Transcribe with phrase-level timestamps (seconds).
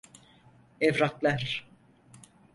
[0.81, 1.65] Evraklar.